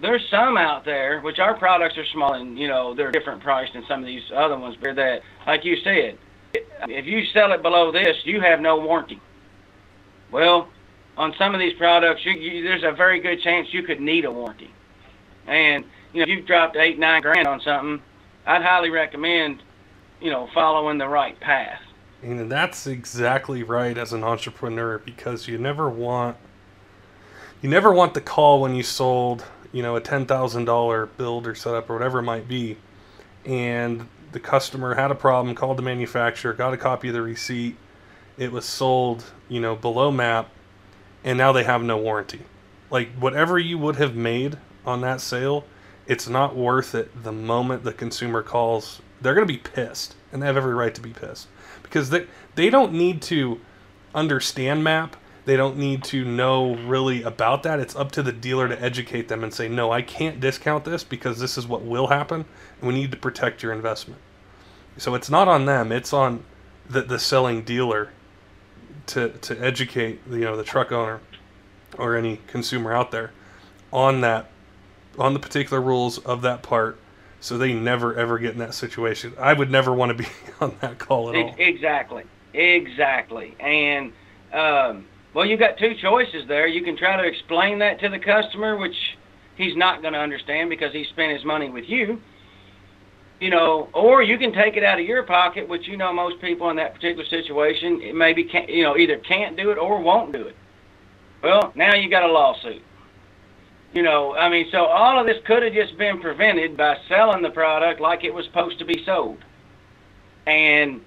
[0.00, 3.72] there's some out there which our products are small, and you know they're different priced
[3.72, 4.76] than some of these other ones.
[4.80, 6.18] But that, like you said,
[6.88, 9.20] if you sell it below this, you have no warranty.
[10.30, 10.68] Well,
[11.16, 14.24] on some of these products, you, you, there's a very good chance you could need
[14.24, 14.70] a warranty.
[15.46, 18.02] And you know, if you've dropped eight, nine grand on something,
[18.46, 19.62] I'd highly recommend,
[20.20, 21.80] you know, following the right path.
[22.22, 26.36] And that's exactly right as an entrepreneur because you never want
[27.62, 31.46] you never want the call when you sold, you know, a ten thousand dollar build
[31.46, 32.76] or setup or whatever it might be,
[33.44, 37.76] and the customer had a problem, called the manufacturer, got a copy of the receipt,
[38.36, 40.50] it was sold, you know, below map,
[41.26, 42.40] and now they have no warranty.
[42.88, 45.64] Like whatever you would have made on that sale,
[46.06, 49.02] it's not worth it the moment the consumer calls.
[49.20, 51.48] They're going to be pissed, and they have every right to be pissed
[51.82, 53.60] because they they don't need to
[54.14, 55.16] understand map.
[55.46, 57.80] They don't need to know really about that.
[57.80, 61.02] It's up to the dealer to educate them and say, "No, I can't discount this
[61.02, 62.44] because this is what will happen,
[62.80, 64.20] and we need to protect your investment."
[64.96, 66.44] So it's not on them; it's on
[66.88, 68.10] the the selling dealer
[69.06, 71.20] to to educate you know the truck owner
[71.98, 73.32] or any consumer out there
[73.92, 74.50] on that
[75.18, 76.98] on the particular rules of that part
[77.40, 79.32] so they never ever get in that situation.
[79.38, 80.28] I would never want to be
[80.60, 81.54] on that call at all.
[81.58, 83.54] Exactly, exactly.
[83.60, 84.12] And
[84.52, 86.66] um, well, you've got two choices there.
[86.66, 89.16] You can try to explain that to the customer, which
[89.56, 92.20] he's not going to understand because he spent his money with you.
[93.40, 96.40] You know, or you can take it out of your pocket, which you know most
[96.40, 100.00] people in that particular situation it maybe can't, you know, either can't do it or
[100.00, 100.56] won't do it.
[101.42, 102.82] Well, now you got a lawsuit.
[103.92, 107.42] You know, I mean, so all of this could have just been prevented by selling
[107.42, 109.38] the product like it was supposed to be sold.
[110.46, 111.00] And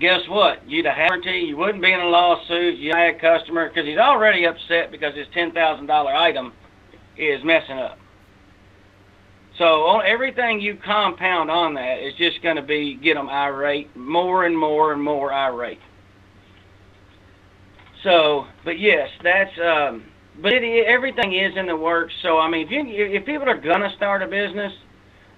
[0.00, 0.68] guess what?
[0.68, 1.40] You'd have warranty.
[1.40, 2.76] You wouldn't be in a lawsuit.
[2.78, 6.52] You had a customer because he's already upset because his ten thousand dollar item
[7.16, 7.99] is messing up.
[9.60, 13.94] So on everything you compound on that is just going to be get them irate,
[13.94, 15.78] more and more and more irate.
[18.02, 20.04] So, but yes, that's um,
[20.40, 22.14] but it, everything is in the works.
[22.22, 24.72] So I mean, if you if people are gonna start a business,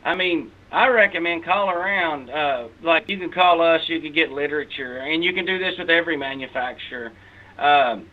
[0.05, 2.31] I mean, I recommend call around.
[2.31, 5.75] Uh, like you can call us, you can get literature, and you can do this
[5.77, 7.11] with every manufacturer.
[7.59, 8.07] Um,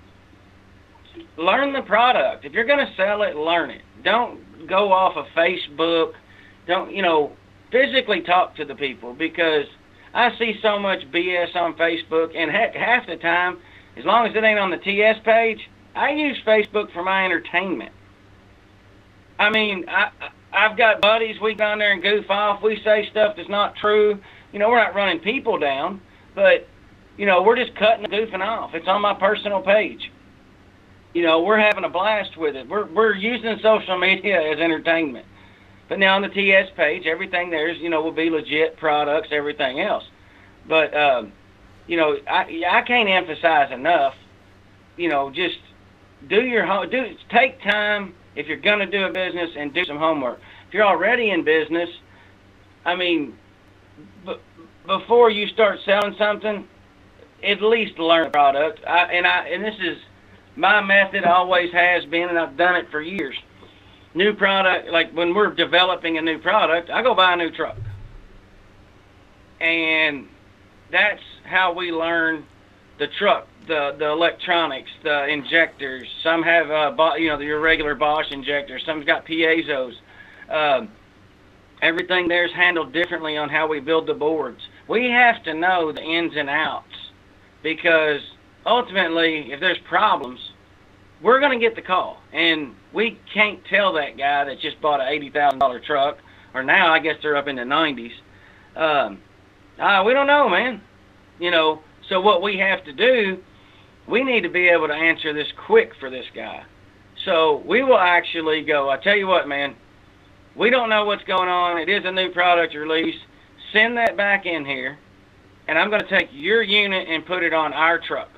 [1.38, 2.46] learn the product.
[2.46, 3.84] If you're gonna sell it, learn it.
[4.04, 6.14] Don't go off of Facebook.
[6.68, 7.34] Don't you know?
[7.72, 9.66] Physically talk to the people because
[10.14, 13.60] I see so much BS on Facebook, and heck, half the time,
[13.96, 17.92] as long as it ain't on the TS page, I use Facebook for my entertainment.
[19.38, 20.12] I mean, I
[20.52, 21.40] I've got buddies.
[21.40, 22.62] We go on there and goof off.
[22.64, 24.20] We say stuff that's not true.
[24.52, 26.02] You know, we're not running people down,
[26.36, 26.68] but
[27.18, 28.74] you know, we're just cutting and goofing off.
[28.74, 30.12] It's on my personal page.
[31.14, 32.68] You know, we're having a blast with it.
[32.70, 35.26] We're we're using social media as entertainment.
[35.90, 39.82] But now on the TS page, everything there's you know will be legit products, everything
[39.82, 40.04] else.
[40.68, 41.34] But um,
[41.88, 44.14] you know, I I can't emphasize enough.
[44.98, 45.58] You know, just
[46.28, 46.90] do your home.
[46.90, 50.40] Do take time if you're to do a business and do some homework.
[50.68, 51.90] If you're already in business,
[52.86, 53.36] I mean,
[54.26, 54.38] b-
[54.86, 56.68] before you start selling something,
[57.44, 58.82] at least learn the product.
[58.86, 59.98] I, and I and this is
[60.60, 61.24] my method.
[61.24, 63.36] Always has been, and I've done it for years.
[64.14, 67.78] New product, like when we're developing a new product, I go buy a new truck,
[69.62, 70.28] and
[70.92, 72.46] that's how we learn
[72.98, 76.06] the truck the the electronics, the injectors.
[76.22, 78.84] Some have uh, you know your regular Bosch injectors.
[78.86, 79.94] Some's got piezos.
[80.50, 80.90] Um,
[81.82, 84.60] everything there's handled differently on how we build the boards.
[84.90, 87.12] We have to know the ins and outs
[87.64, 88.20] because
[88.66, 90.40] ultimately, if there's problems,
[91.22, 95.02] we're going to get the call, and we can't tell that guy that just bought
[95.02, 96.18] an eighty thousand dollar truck,
[96.54, 98.14] or now I guess they're up in the nineties.
[98.76, 99.20] Um,
[99.80, 100.82] uh, we don't know, man.
[101.40, 103.42] You know, so what we have to do
[104.10, 106.64] we need to be able to answer this quick for this guy.
[107.26, 109.76] So we will actually go, I tell you what, man,
[110.56, 111.78] we don't know what's going on.
[111.78, 113.16] It is a new product release.
[113.72, 114.98] Send that back in here,
[115.68, 118.30] and I'm going to take your unit and put it on our truck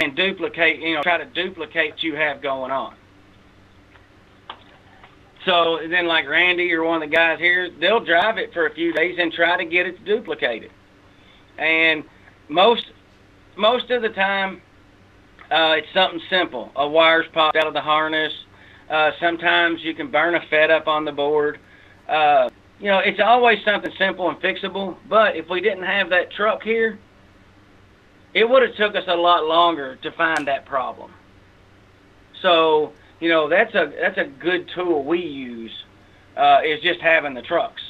[0.00, 2.94] and duplicate, you know, try to duplicate what you have going on.
[5.44, 8.74] So then, like Randy or one of the guys here, they'll drive it for a
[8.74, 10.70] few days and try to get it duplicated.
[11.58, 12.04] and
[12.48, 12.84] most
[13.56, 14.62] most of the time,
[15.50, 16.70] uh, it's something simple.
[16.76, 18.32] A wire's popped out of the harness.
[18.88, 21.58] Uh, sometimes you can burn a FET up on the board.
[22.08, 22.48] Uh,
[22.80, 24.96] you know, it's always something simple and fixable.
[25.08, 26.98] But if we didn't have that truck here,
[28.34, 31.12] it would have took us a lot longer to find that problem.
[32.42, 35.72] So, you know, that's a that's a good tool we use
[36.36, 37.82] uh, is just having the trucks.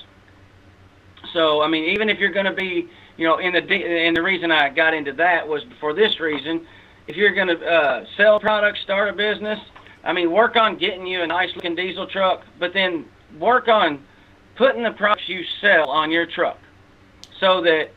[1.33, 4.23] So, I mean, even if you're going to be, you know, in the and the
[4.23, 6.67] reason I got into that was for this reason.
[7.07, 9.59] If you're going to uh, sell products, start a business,
[10.05, 13.05] I mean, work on getting you a nice looking diesel truck, but then
[13.39, 14.05] work on
[14.55, 16.59] putting the products you sell on your truck,
[17.41, 17.91] so that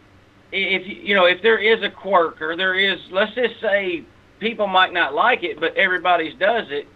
[0.53, 4.03] if you know if there is a quirk or there is, let's just say
[4.39, 6.87] people might not like it, but everybody's does it.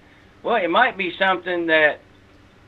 [0.43, 1.99] Well, it might be something that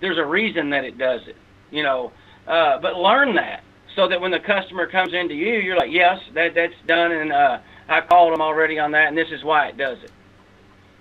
[0.02, 1.36] there's a reason that it does it,
[1.72, 2.12] you know.
[2.48, 3.64] Uh, but learn that
[3.96, 7.32] so that when the customer comes into you, you're like, yes, that that's done, and
[7.32, 10.12] uh, I called them already on that, and this is why it does it.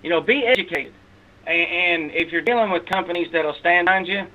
[0.03, 0.93] You know, be educated,
[1.47, 4.27] and, and if you're dealing with companies that'll stand behind you,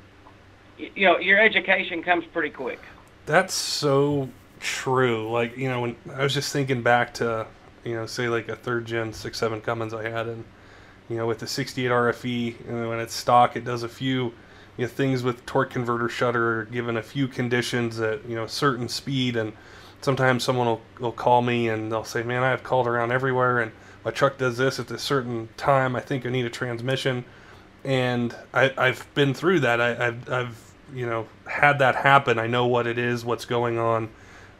[0.77, 2.81] you know, your education comes pretty quick.
[3.27, 4.29] That's so
[4.65, 5.31] true.
[5.31, 7.47] Like, you know, when I was just thinking back to,
[7.85, 10.45] you know, say like a third gen six seven Cummins I had, and
[11.09, 14.33] you know, with the 68 RFE, and when it's stock, it does a few
[14.77, 18.49] you know, things with torque converter shudder, given a few conditions at you know a
[18.49, 19.53] certain speed, and
[20.01, 23.71] sometimes someone will, will call me and they'll say, "Man, I've called around everywhere, and
[24.05, 25.95] my truck does this at this certain time.
[25.95, 27.25] I think I need a transmission."
[27.85, 29.79] And I, I've been through that.
[29.79, 32.39] I, I've, I've you know had that happen.
[32.39, 34.09] I know what it is, what's going on,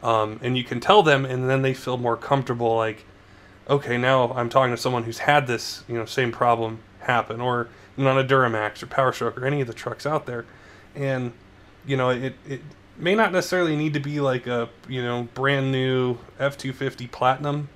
[0.05, 2.77] um, and you can tell them, and then they feel more comfortable.
[2.77, 3.07] Like,
[3.69, 7.69] okay, now I'm talking to someone who's had this you know same problem happen, or
[7.97, 10.45] not a Duramax or PowerStroke or any of the trucks out there,
[10.95, 11.33] and
[11.87, 12.61] you know it it
[12.99, 17.07] may not necessarily need to be like a you know brand new F two fifty
[17.07, 17.71] Platinum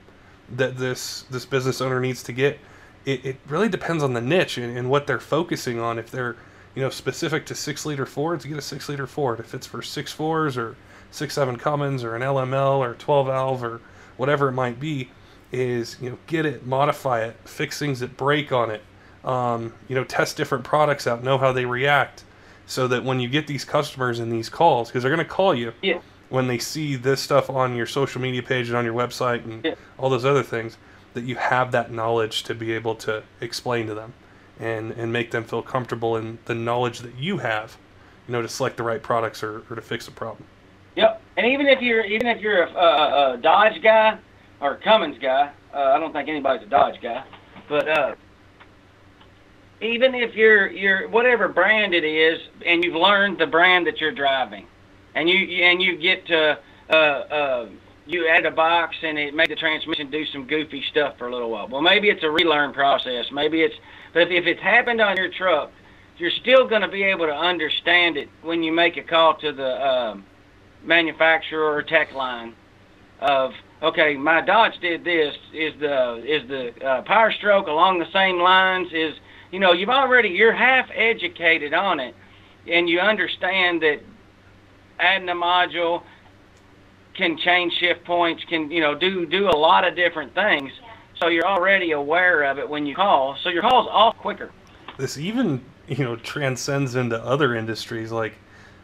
[0.54, 2.58] that this this business owner needs to get.
[3.06, 5.98] It, it really depends on the niche and, and what they're focusing on.
[5.98, 6.36] If they're
[6.74, 9.40] you know specific to six liter Fords, get a six liter Ford.
[9.40, 10.76] If it's for six fours or
[11.10, 13.80] six seven Cummins or an LML or twelve valve or
[14.16, 15.10] whatever it might be,
[15.52, 18.82] is you know get it, modify it, fix things that break on it,
[19.24, 22.24] um, you know, test different products out, know how they react,
[22.66, 25.54] so that when you get these customers and these calls, because they're going to call
[25.54, 26.00] you yeah.
[26.28, 29.64] when they see this stuff on your social media page and on your website and
[29.64, 29.74] yeah.
[29.98, 30.76] all those other things,
[31.14, 34.14] that you have that knowledge to be able to explain to them
[34.60, 37.76] and and make them feel comfortable in the knowledge that you have,
[38.26, 40.44] you know, to select the right products or, or to fix a problem.
[41.38, 44.18] And even if you're even if you're a, a, a Dodge guy
[44.60, 47.24] or a Cummins guy, uh, I don't think anybody's a Dodge guy,
[47.68, 48.14] but uh,
[49.80, 54.10] even if you're you're whatever brand it is, and you've learned the brand that you're
[54.10, 54.66] driving,
[55.14, 56.58] and you and you get to
[56.90, 57.68] uh, uh,
[58.04, 61.32] you add a box and it made the transmission do some goofy stuff for a
[61.32, 61.68] little while.
[61.68, 63.26] Well, maybe it's a relearn process.
[63.30, 63.76] Maybe it's
[64.12, 65.70] but if, if it's happened on your truck,
[66.16, 69.52] you're still going to be able to understand it when you make a call to
[69.52, 70.24] the um,
[70.82, 72.54] manufacturer or tech line
[73.20, 73.52] of
[73.82, 75.34] okay, my Dodge did this.
[75.52, 78.88] Is the is the uh, Power Stroke along the same lines?
[78.92, 79.14] Is
[79.50, 82.14] you know, you've already you're half educated on it,
[82.66, 84.00] and you understand that
[84.98, 86.02] adding a module
[87.14, 90.72] can change shift points, can you know do do a lot of different things.
[91.18, 93.36] So you're already aware of it when you call.
[93.42, 94.52] So your call's off quicker.
[94.98, 98.12] This even you know transcends into other industries.
[98.12, 98.34] Like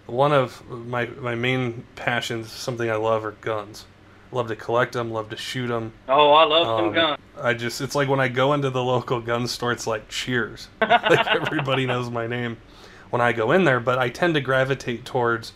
[0.07, 3.87] one of my my main passions, something I love, are guns
[4.35, 5.93] love to collect them, love to shoot them.
[6.09, 7.19] Oh, I love Um, some guns.
[7.41, 10.69] I just it's like when I go into the local gun store, it's like Cheers.
[10.81, 12.59] like everybody knows my name
[13.11, 15.53] when I go in there, but I tend to gravitate towards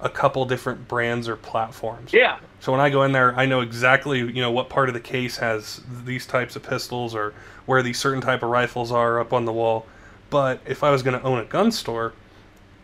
[0.00, 2.12] a couple different brands or platforms.
[2.12, 2.38] Yeah.
[2.60, 5.00] So when I go in there, I know exactly you know what part of the
[5.00, 7.34] case has these types of pistols or
[7.66, 9.86] where these certain type of rifles are up on the wall.
[10.30, 12.12] But if I was going to own a gun store,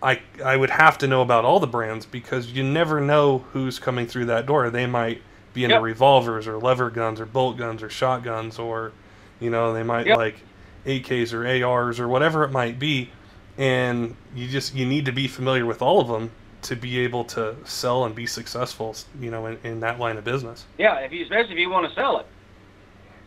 [0.04, 3.80] I I would have to know about all the brands because you never know who's
[3.80, 4.70] coming through that door.
[4.70, 5.22] They might
[5.54, 5.80] be into Yep.
[5.80, 8.92] revolvers or lever guns or bolt guns or shotguns or
[9.40, 10.12] you know they might Yep.
[10.12, 10.46] like
[10.86, 13.12] AKs or ARs or whatever it might be
[13.58, 16.32] and you just you need to be familiar with all of them
[16.62, 20.24] to be able to sell and be successful you know in, in that line of
[20.24, 22.26] business Yeah, if you especially if you want to sell it.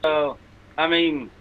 [0.05, 0.39] So,
[0.77, 1.31] I mean,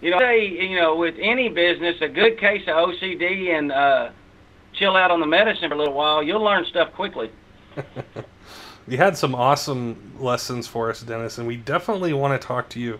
[0.00, 4.10] you know, say you know with any business, a good case of OCD and uh,
[4.72, 7.30] chill out on the medicine for a little while, you'll learn stuff quickly.
[8.86, 12.80] you had some awesome lessons for us dennis and we definitely want to talk to
[12.80, 12.98] you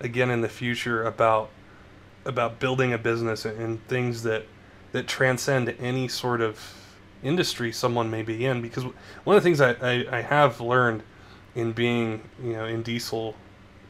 [0.00, 1.50] again in the future about
[2.24, 4.44] about building a business and, things that
[4.92, 6.58] that transcend any sort of
[7.22, 8.84] industry someone may be in because
[9.24, 11.02] one of the things I, I, I have learned
[11.54, 13.34] in being you know in diesel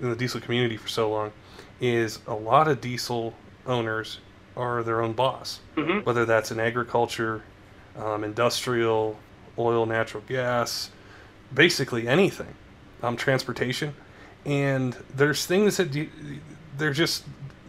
[0.01, 1.33] in the diesel community for so long
[1.81, 3.35] is a lot of diesel
[3.67, 4.19] owners
[4.57, 7.43] are their own boss, hmm whether that's in agriculture,
[7.99, 9.17] um, industrial,
[9.59, 10.91] oil, natural gas,
[11.53, 12.55] basically anything,
[13.03, 13.95] um, transportation,
[14.45, 16.09] and there's things that you,
[16.77, 17.25] they're just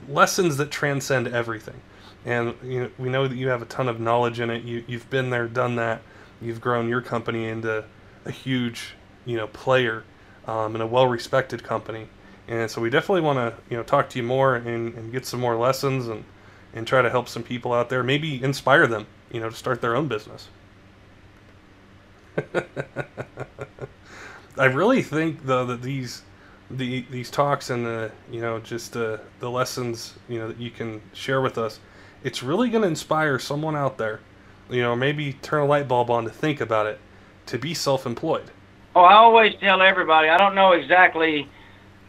[0.09, 1.79] lessons that transcend everything.
[2.25, 4.63] And you know, we know that you have a ton of knowledge in it.
[4.63, 6.01] You, you've been there, done that.
[6.41, 7.83] You've grown your company into
[8.25, 10.03] a huge, you know, player
[10.47, 12.07] um, and a well-respected company.
[12.47, 15.25] And so we definitely want to, you know, talk to you more and, and get
[15.25, 16.23] some more lessons and,
[16.75, 18.03] and try to help some people out there.
[18.03, 20.49] Maybe inspire them, you know, to start their own business.
[24.57, 26.21] I really think though that these
[26.69, 30.69] the these talks and the you know just the the lessons you know that you
[30.69, 31.79] can share with us,
[32.23, 34.19] it's really going to inspire someone out there,
[34.69, 36.99] you know, maybe turn a light bulb on to think about it,
[37.47, 38.51] to be self-employed.
[38.95, 41.49] Oh, I always tell everybody I don't know exactly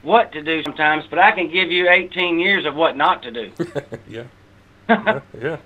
[0.02, 3.30] what to do sometimes, but I can give you 18 years of what not to
[3.30, 3.52] do.
[4.08, 4.24] yeah.
[4.88, 5.58] yeah, yeah,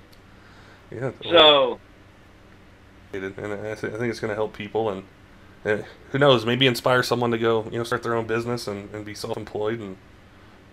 [0.91, 1.11] yeah.
[1.23, 1.79] so,
[3.13, 5.05] and I think it's going to help people, and
[5.65, 5.79] uh,
[6.11, 9.05] who knows, maybe inspire someone to go, you know, start their own business and, and
[9.05, 9.97] be self-employed, and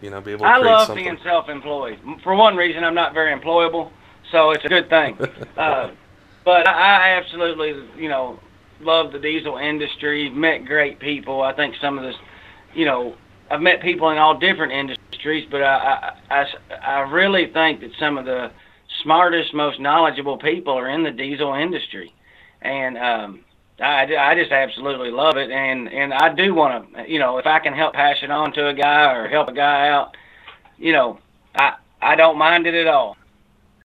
[0.02, 1.04] you know, be able to I love something.
[1.04, 2.00] being self-employed.
[2.24, 3.92] For one reason, I'm not very employable,
[4.32, 5.18] so it's a good thing.
[5.58, 5.92] uh,
[6.46, 8.40] but I I absolutely, you know,
[8.80, 10.30] love the diesel industry.
[10.30, 11.42] Met great people.
[11.42, 12.16] I think some of this,
[12.74, 13.16] you know,
[13.50, 15.07] I've met people in all different industries,
[15.50, 18.52] but I, I, I, I really think that some of the
[19.04, 22.14] smartest, most knowledgeable people are in the diesel industry,
[22.62, 23.46] and um,
[23.80, 25.52] I, I just absolutely love it.
[25.52, 28.54] And and I do want to, you know, if I can help pass it on
[28.54, 30.16] to a guy or help a guy out,
[30.78, 31.20] you know,
[31.56, 33.18] I I don't mind it at all.